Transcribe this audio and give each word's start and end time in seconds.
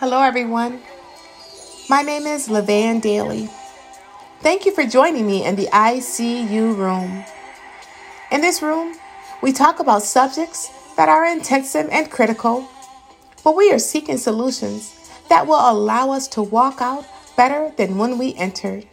Hello, 0.00 0.22
everyone. 0.22 0.80
My 1.90 2.02
name 2.02 2.24
is 2.28 2.46
Levan 2.46 3.02
Daly. 3.02 3.50
Thank 4.42 4.64
you 4.64 4.72
for 4.72 4.86
joining 4.86 5.26
me 5.26 5.44
in 5.44 5.56
the 5.56 5.66
ICU 5.72 6.76
room. 6.76 7.24
In 8.30 8.40
this 8.40 8.62
room, 8.62 8.94
we 9.42 9.52
talk 9.52 9.80
about 9.80 10.04
subjects 10.04 10.70
that 10.96 11.08
are 11.08 11.26
intensive 11.26 11.88
and 11.90 12.08
critical, 12.08 12.68
but 13.42 13.56
we 13.56 13.72
are 13.72 13.80
seeking 13.80 14.18
solutions 14.18 15.10
that 15.30 15.48
will 15.48 15.68
allow 15.68 16.12
us 16.12 16.28
to 16.28 16.42
walk 16.42 16.80
out 16.80 17.04
better 17.36 17.72
than 17.76 17.98
when 17.98 18.18
we 18.18 18.36
entered. 18.36 18.86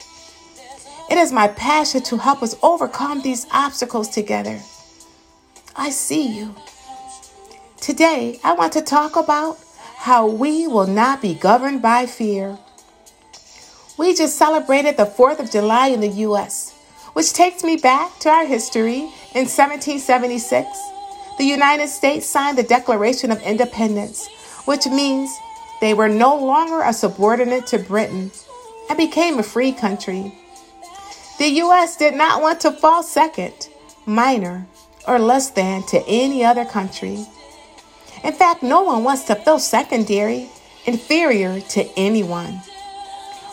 It 1.12 1.20
is 1.20 1.32
my 1.32 1.50
passion 1.50 2.02
to 2.02 2.18
help 2.18 2.42
us 2.42 2.56
overcome 2.64 3.22
these 3.22 3.46
obstacles 3.54 4.10
together. 4.10 4.60
I 5.76 5.92
see 5.92 6.36
you. 6.36 6.56
Today, 7.80 8.40
I 8.44 8.54
want 8.54 8.74
to 8.74 8.82
talk 8.82 9.16
about 9.16 9.60
how 10.06 10.28
we 10.28 10.68
will 10.68 10.86
not 10.86 11.20
be 11.20 11.34
governed 11.34 11.82
by 11.82 12.06
fear. 12.06 12.56
We 13.98 14.14
just 14.14 14.38
celebrated 14.38 14.98
the 14.98 15.08
4th 15.08 15.40
of 15.40 15.50
July 15.50 15.88
in 15.88 16.00
the 16.00 16.22
U.S., 16.30 16.76
which 17.14 17.34
takes 17.34 17.64
me 17.64 17.76
back 17.76 18.20
to 18.20 18.30
our 18.30 18.46
history. 18.46 19.10
In 19.34 19.50
1776, 19.50 20.70
the 21.40 21.44
United 21.44 21.88
States 21.88 22.28
signed 22.28 22.56
the 22.56 22.62
Declaration 22.62 23.32
of 23.32 23.42
Independence, 23.42 24.30
which 24.66 24.86
means 24.86 25.36
they 25.82 25.96
were 25.96 26.08
no 26.08 26.36
longer 26.38 26.84
a 26.84 26.94
subordinate 26.94 27.66
to 27.68 27.80
Britain 27.80 28.30
and 28.92 28.98
became 29.00 29.40
a 29.40 29.44
free 29.44 29.72
country. 29.72 30.32
The 31.40 31.48
U.S. 31.66 31.98
did 31.98 32.14
not 32.14 32.44
want 32.44 32.62
to 32.62 32.72
fall 32.74 33.02
second, 33.02 33.70
minor, 34.06 34.68
or 35.08 35.18
less 35.18 35.50
than 35.50 35.82
to 35.88 36.06
any 36.08 36.46
other 36.46 36.64
country. 36.64 37.26
In 38.26 38.34
fact, 38.34 38.64
no 38.64 38.82
one 38.82 39.04
wants 39.04 39.26
to 39.26 39.36
feel 39.36 39.60
secondary, 39.60 40.50
inferior 40.88 41.62
to 41.62 41.86
anyone. 41.96 42.60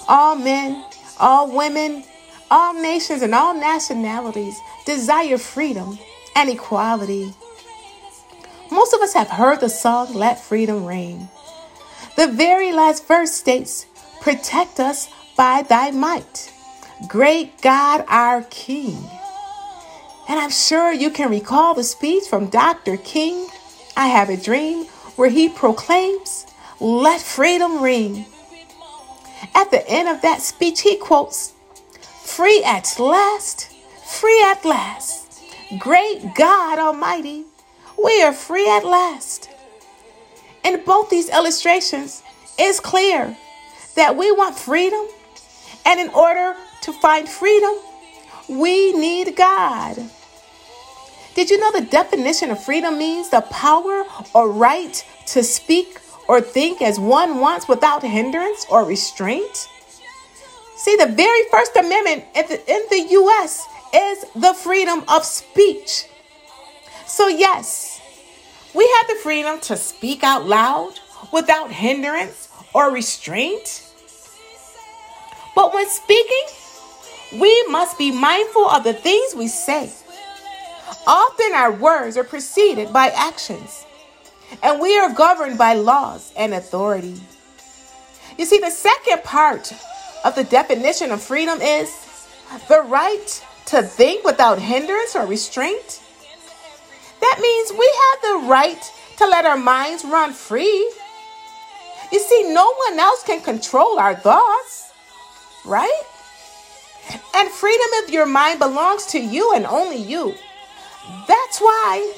All 0.09 0.35
men, 0.35 0.83
all 1.21 1.55
women, 1.55 2.05
all 2.51 2.73
nations, 2.73 3.21
and 3.21 3.35
all 3.35 3.53
nationalities 3.53 4.59
desire 4.87 5.37
freedom 5.37 5.99
and 6.35 6.49
equality. 6.49 7.35
Most 8.71 8.95
of 8.95 9.03
us 9.03 9.13
have 9.13 9.29
heard 9.29 9.61
the 9.61 9.69
song 9.69 10.15
Let 10.15 10.41
Freedom 10.41 10.87
Ring. 10.87 11.29
The 12.17 12.29
very 12.29 12.73
last 12.73 13.07
verse 13.07 13.33
states, 13.33 13.85
Protect 14.23 14.81
us 14.81 15.11
by 15.37 15.65
thy 15.69 15.91
might, 15.91 16.51
great 17.09 17.61
God 17.61 18.07
our 18.09 18.41
King. 18.45 18.97
And 20.31 20.41
I'm 20.41 20.51
sure 20.51 20.93
you 20.93 21.11
can 21.11 21.29
recall 21.29 21.75
the 21.75 21.85
speech 21.85 22.25
from 22.25 22.47
Dr. 22.47 22.97
King, 22.97 23.49
I 23.97 24.09
Have 24.09 24.31
a 24.31 24.37
Dream, 24.37 24.87
where 25.17 25.31
he 25.31 25.49
proclaims, 25.49 26.47
Let 26.81 27.21
freedom 27.21 27.83
ring. 27.83 28.27
At 29.55 29.71
the 29.71 29.87
end 29.89 30.09
of 30.09 30.23
that 30.23 30.41
speech, 30.41 30.81
he 30.81 30.97
quotes, 30.97 31.53
Free 32.25 32.63
at 32.65 32.99
last, 32.99 33.73
free 34.05 34.43
at 34.45 34.65
last. 34.65 35.43
Great 35.79 36.35
God 36.35 36.79
Almighty, 36.79 37.45
we 38.03 38.23
are 38.23 38.33
free 38.33 38.69
at 38.69 38.85
last. 38.85 39.51
In 40.65 40.83
both 40.85 41.11
these 41.11 41.29
illustrations, 41.29 42.23
it's 42.59 42.81
clear 42.81 43.37
that 43.97 44.17
we 44.17 44.33
want 44.33 44.59
freedom, 44.59 45.07
and 45.85 46.01
in 46.01 46.09
order 46.11 46.55
to 46.83 46.93
find 46.93 47.29
freedom, 47.29 47.75
we 48.49 48.93
need 48.93 49.37
God. 49.37 49.99
Did 51.35 51.49
you 51.49 51.59
know 51.59 51.73
the 51.73 51.87
definition 51.87 52.51
of 52.51 52.63
freedom 52.63 52.99
means 52.99 53.31
the 53.31 53.41
power 53.41 54.05
or 54.35 54.51
right 54.51 55.05
to 55.29 55.43
speak 55.43 55.99
or 56.29 56.41
think 56.41 56.83
as 56.83 57.01
one 57.01 57.41
wants 57.41 57.67
without 57.67 58.03
hindrance 58.03 58.67
or 58.71 58.85
restraint? 58.85 59.69
See, 60.77 60.97
the 60.97 61.07
very 61.07 61.45
First 61.51 61.75
Amendment 61.77 62.25
in 62.35 62.47
the, 62.49 62.71
in 62.71 62.83
the 62.91 63.07
U.S. 63.13 63.67
is 63.95 64.27
the 64.35 64.53
freedom 64.53 65.05
of 65.09 65.25
speech. 65.25 66.07
So, 67.07 67.29
yes, 67.29 68.01
we 68.75 68.87
have 68.97 69.09
the 69.09 69.23
freedom 69.23 69.61
to 69.61 69.77
speak 69.77 70.23
out 70.25 70.47
loud 70.47 70.99
without 71.33 71.71
hindrance 71.71 72.49
or 72.75 72.93
restraint. 72.93 73.89
But 75.55 75.73
when 75.73 75.89
speaking, 75.89 76.47
we 77.41 77.65
must 77.69 77.97
be 77.97 78.11
mindful 78.11 78.67
of 78.67 78.85
the 78.85 78.95
things 78.95 79.35
we 79.35 79.49
say. 79.49 79.93
Often 81.07 81.55
our 81.55 81.73
words 81.73 82.17
are 82.17 82.25
preceded 82.25 82.93
by 82.93 83.09
actions, 83.09 83.85
and 84.63 84.81
we 84.81 84.99
are 84.99 85.13
governed 85.13 85.59
by 85.59 85.75
laws 85.75 86.33
and 86.37 86.55
authority. 86.55 87.21
You 88.39 88.45
see, 88.45 88.59
the 88.59 88.71
second 88.71 89.25
part 89.25 89.73
of 90.25 90.35
the 90.35 90.45
definition 90.45 91.11
of 91.11 91.23
freedom 91.23 91.61
is 91.61 92.29
the 92.69 92.83
right 92.83 93.45
to 93.67 93.83
think 93.83 94.25
without 94.25 94.59
hindrance 94.59 95.17
or 95.17 95.27
restraint. 95.27 96.03
That 97.21 97.39
means 97.41 97.73
we 97.73 97.95
have 98.03 98.23
the 98.23 98.49
right 98.49 98.93
to 99.19 99.27
let 99.27 99.47
our 99.47 99.57
minds 99.57 100.05
run 100.05 100.33
free. 100.33 100.93
You 102.11 102.19
see, 102.19 102.53
no 102.53 102.75
one 102.89 102.99
else 102.99 103.23
can 103.23 103.41
control 103.41 103.99
our 103.99 104.15
thoughts, 104.15 104.93
right? 105.65 106.03
And 107.35 107.49
freedom 107.49 107.87
of 108.05 108.11
your 108.11 108.27
mind 108.27 108.59
belongs 108.59 109.07
to 109.07 109.19
you 109.19 109.55
and 109.55 109.67
only 109.67 109.97
you. 109.97 110.35
That's 111.29 111.61
why 111.61 112.13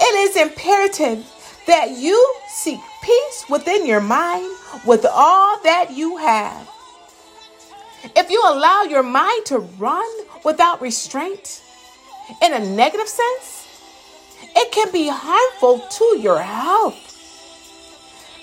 it 0.00 0.14
is 0.30 0.36
imperative 0.36 1.26
that 1.66 1.90
you 1.90 2.34
seek 2.48 2.80
peace 3.02 3.44
within 3.48 3.86
your 3.86 4.00
mind 4.00 4.50
with 4.86 5.04
all 5.04 5.60
that 5.62 5.90
you 5.92 6.16
have. 6.16 6.68
If 8.16 8.30
you 8.30 8.42
allow 8.46 8.82
your 8.82 9.02
mind 9.02 9.46
to 9.46 9.58
run 9.58 10.10
without 10.44 10.80
restraint 10.80 11.62
in 12.42 12.52
a 12.52 12.58
negative 12.58 13.08
sense, 13.08 13.68
it 14.56 14.72
can 14.72 14.90
be 14.90 15.08
harmful 15.10 15.80
to 15.80 16.18
your 16.18 16.40
health. 16.40 17.06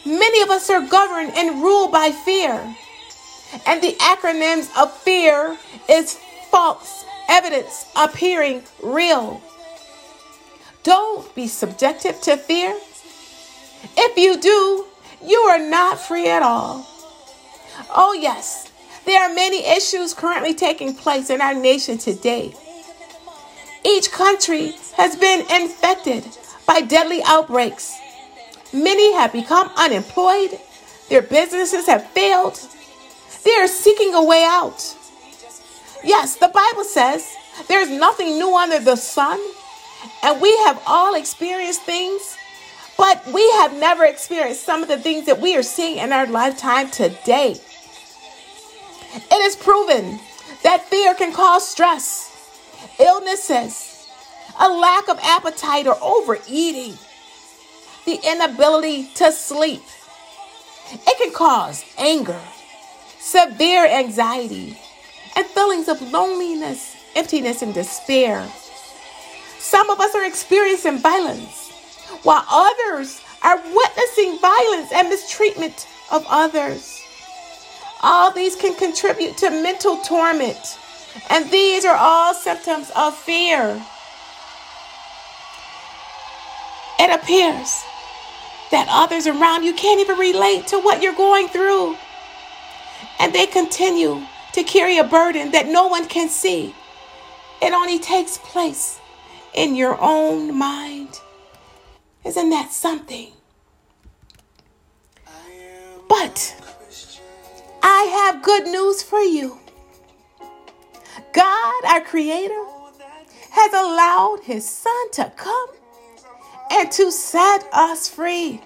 Many 0.06 0.42
of 0.42 0.50
us 0.50 0.70
are 0.70 0.88
governed 0.88 1.34
and 1.36 1.62
ruled 1.62 1.92
by 1.92 2.12
fear. 2.12 2.76
And 3.66 3.82
the 3.82 3.94
acronyms 3.94 4.70
of 4.78 4.96
fear 4.96 5.58
is 5.90 6.20
false 6.52 7.04
evidence 7.30 7.86
appearing 7.96 8.64
real. 8.82 9.42
Don't 10.88 11.36
be 11.36 11.48
subjected 11.48 12.22
to 12.22 12.38
fear. 12.38 12.74
If 13.98 14.18
you 14.18 14.40
do, 14.40 14.86
you 15.22 15.38
are 15.40 15.60
not 15.60 16.00
free 16.00 16.30
at 16.30 16.42
all. 16.42 16.88
Oh, 17.94 18.14
yes, 18.14 18.72
there 19.06 19.22
are 19.22 19.36
many 19.36 19.66
issues 19.68 20.14
currently 20.14 20.54
taking 20.54 20.96
place 20.96 21.30
in 21.30 21.42
our 21.42 21.54
nation 21.54 21.98
today. 21.98 22.54
Each 23.84 24.10
country 24.10 24.76
has 24.96 25.18
been 25.18 25.42
infected 25.52 26.26
by 26.66 26.80
deadly 26.80 27.22
outbreaks. 27.26 27.94
Many 28.72 29.14
have 29.16 29.34
become 29.34 29.70
unemployed, 29.76 30.58
their 31.10 31.22
businesses 31.22 31.86
have 31.88 32.10
failed, 32.12 32.66
they 33.44 33.56
are 33.56 33.68
seeking 33.68 34.14
a 34.14 34.24
way 34.24 34.46
out. 34.48 34.96
Yes, 36.02 36.38
the 36.38 36.48
Bible 36.48 36.86
says 36.86 37.30
there 37.68 37.82
is 37.82 37.90
nothing 37.90 38.40
new 38.40 38.56
under 38.56 38.80
the 38.80 38.96
sun. 38.96 39.38
And 40.24 40.42
we 40.42 40.56
have 40.66 40.82
all 40.86 41.16
experienced 41.16 41.84
things, 41.84 42.38
but 42.98 43.26
we 43.34 43.50
have 43.54 43.74
never 43.78 44.04
experienced 44.06 44.64
some 44.64 44.82
of 44.82 44.90
the 44.90 44.98
things 44.98 45.26
that 45.26 45.40
we 45.40 45.56
are 45.56 45.64
seeing 45.64 45.98
in 46.00 46.12
our 46.12 46.28
lifetime 46.28 46.90
today. 46.90 47.56
It 49.14 49.42
is 49.42 49.56
proven 49.56 50.20
that 50.64 50.86
fear 50.86 51.14
can 51.14 51.34
cause 51.34 51.68
stress, 51.68 52.34
illnesses, 53.00 54.08
a 54.60 54.70
lack 54.70 55.08
of 55.08 55.20
appetite 55.22 55.88
or 55.88 55.98
overeating, 56.02 56.98
the 58.06 58.20
inability 58.28 59.10
to 59.16 59.32
sleep. 59.32 59.84
It 60.92 61.18
can 61.18 61.34
cause 61.34 61.86
anger, 61.98 62.40
severe 63.20 63.86
anxiety, 63.86 64.80
and 65.36 65.46
feelings 65.48 65.88
of 65.88 66.02
loneliness, 66.02 66.96
emptiness, 67.16 67.62
and 67.62 67.74
despair. 67.74 68.50
Some 69.60 69.90
of 69.90 70.00
us 70.00 70.16
are 70.16 70.26
experiencing 70.26 71.00
violence, 71.00 71.72
while 72.24 72.46
others 72.50 73.22
are 73.42 73.58
witnessing 73.58 74.40
violence 74.40 74.92
and 74.94 75.10
mistreatment 75.10 75.88
of 76.12 76.26
others. 76.30 77.02
All 78.02 78.32
these 78.32 78.56
can 78.56 78.76
contribute 78.76 79.38
to 79.38 79.50
mental 79.50 79.98
torment, 79.98 80.78
and 81.30 81.50
these 81.50 81.86
are 81.86 81.98
all 81.98 82.34
symptoms 82.34 82.92
of 82.96 83.16
fear. 83.18 83.84
It 87.00 87.14
appears 87.14 87.84
that 88.72 88.88
others 88.90 89.28
around 89.28 89.64
you 89.64 89.74
can't 89.74 90.00
even 90.00 90.18
relate 90.18 90.68
to 90.68 90.80
what 90.80 91.02
you're 91.02 91.14
going 91.14 91.48
through, 91.48 91.98
and 93.20 93.34
they 93.34 93.48
continue 93.48 94.22
to 94.54 94.64
carry 94.64 94.98
a 94.98 95.04
burden 95.04 95.52
that 95.52 95.68
no 95.68 95.88
one 95.88 96.08
can 96.08 96.30
see. 96.30 96.76
It 97.62 97.74
only 97.74 97.98
takes 97.98 98.38
place 98.38 99.00
in 99.58 99.76
your 99.76 99.98
own 100.00 100.56
mind. 100.56 101.20
Isn't 102.24 102.52
that 102.52 102.72
something? 102.72 103.32
But 106.08 106.56
I 107.82 108.04
have 108.04 108.44
good 108.44 108.66
news 108.66 109.02
for 109.02 109.20
you. 109.20 109.58
God, 111.34 111.86
our 111.86 112.02
Creator, 112.02 112.66
has 113.52 113.74
allowed 113.74 114.42
His 114.44 114.70
Son 114.70 115.12
to 115.14 115.34
come 115.36 115.70
and 116.72 116.92
to 116.92 117.12
set 117.12 117.68
us 117.74 118.08
free. 118.08 118.62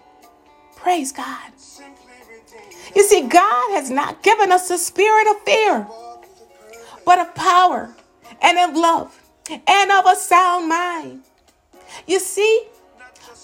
Praise 0.76 1.14
God. 1.14 1.52
You 2.94 3.04
see, 3.04 3.22
God 3.22 3.72
has 3.72 3.90
not 3.90 4.24
given 4.24 4.52
us 4.52 4.70
a 4.70 4.78
spirit 4.78 5.30
of 5.32 5.42
fear, 5.44 5.88
but 7.06 7.20
of 7.20 7.34
power 7.34 7.96
and 8.42 8.58
of 8.58 8.76
love 8.76 9.21
and 9.52 9.92
of 9.92 10.06
a 10.06 10.16
sound 10.16 10.70
mind. 10.70 11.24
You 12.08 12.20
see, 12.20 12.68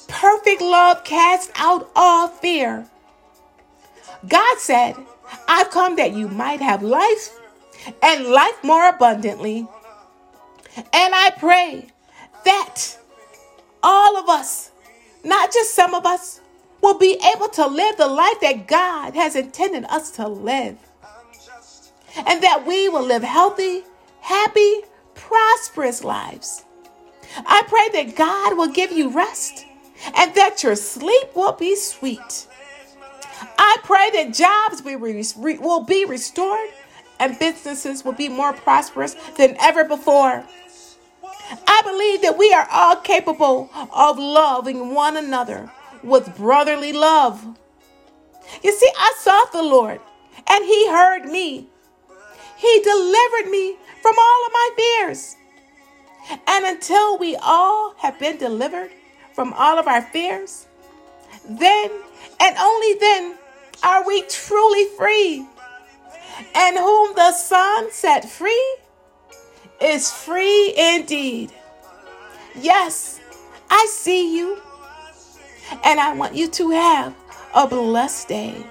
perfect 0.07 0.62
love 0.62 1.04
casts 1.04 1.51
out 1.56 1.89
all 1.95 2.27
fear. 2.27 2.88
God 4.27 4.57
said, 4.59 4.95
I've 5.48 5.69
come 5.71 5.95
that 5.98 6.13
you 6.13 6.27
might 6.27 6.62
have 6.62 6.81
life 6.81 7.38
and 8.01 8.25
life 8.27 8.63
more 8.63 8.89
abundantly. 8.89 9.68
And 10.77 11.15
I 11.15 11.31
pray 11.38 11.88
that 12.45 12.98
all 13.83 14.18
of 14.18 14.30
us, 14.30 14.71
not 15.24 15.51
just 15.51 15.75
some 15.75 15.94
of 15.94 16.06
us, 16.06 16.42
will 16.81 16.98
be 16.98 17.19
able 17.36 17.50
to 17.50 17.68
live 17.68 17.98
the 17.98 18.07
life 18.07 18.39
that 18.42 18.68
God 18.68 19.15
has 19.15 19.36
intended 19.36 19.86
us 19.86 20.12
to 20.12 20.27
live. 20.27 20.77
And 22.25 22.42
that 22.42 22.65
we 22.65 22.89
will 22.89 23.04
live 23.06 23.24
healthy, 23.24 23.83
happy, 24.21 24.81
prosperous 25.18 26.04
lives. 26.04 26.64
I 27.46 27.64
pray 27.68 28.04
that 28.04 28.16
God 28.16 28.58
will 28.58 28.69
give 28.69 28.92
you 28.92 29.10
rest 29.10 29.66
and 30.16 30.34
that 30.36 30.64
your 30.64 30.75
sleep 30.75 31.36
will 31.36 31.54
be 31.54 31.75
sweet. 31.75 32.48
I 33.58 33.78
pray 33.84 34.10
that 34.12 34.34
jobs 34.34 34.81
will 34.84 35.84
be 35.84 36.06
restored 36.06 36.69
and 37.19 37.38
businesses 37.40 38.06
will 38.06 38.14
be 38.14 38.30
more 38.30 38.54
prosperous 38.54 39.16
than 39.38 39.58
ever 39.60 39.84
before. 39.84 40.46
I 41.68 41.81
believe 41.84 42.22
that 42.22 42.38
we 42.38 42.52
are 42.54 42.68
all 42.72 42.98
capable 42.98 43.69
of 43.94 44.19
loving 44.19 44.94
one 44.94 45.18
another 45.18 45.72
with 46.04 46.36
brotherly 46.38 46.94
love. 46.94 47.46
You 48.64 48.72
see, 48.72 48.92
I 48.98 49.14
sought 49.19 49.52
the 49.52 49.64
Lord 49.64 50.00
and 50.48 50.66
He 50.66 50.90
heard 50.90 51.25
me. 51.25 51.68
He 52.57 52.81
delivered 52.81 53.50
me 53.50 53.77
from 54.01 54.15
all 54.18 54.45
of 54.45 54.54
my 54.54 54.69
fears. 54.75 55.36
And 56.48 56.65
until 56.65 57.18
we 57.18 57.36
all 57.38 57.94
have 58.00 58.19
been 58.19 58.38
delivered 58.38 58.92
from 59.33 59.54
all 59.54 59.80
of 59.80 59.88
our 59.88 60.01
fears, 60.01 60.68
then 61.48 61.89
and 62.39 62.57
only 62.57 62.94
then 63.00 63.38
are 63.83 64.06
we 64.06 64.24
truly 64.24 64.86
free. 64.98 65.45
And 66.56 66.77
whom 66.77 67.15
the 67.15 67.31
Son 67.31 67.92
set 67.92 68.30
free 68.30 68.77
is 69.80 70.12
free 70.12 70.74
indeed. 70.77 71.51
Yes, 72.56 73.19
I 73.69 73.86
see 73.89 74.36
you. 74.38 74.57
And 75.83 76.00
I 76.00 76.13
want 76.13 76.36
you 76.36 76.48
to 76.50 76.71
have 76.71 77.15
a 77.54 77.68
blessed 77.68 78.27
day. 78.27 78.65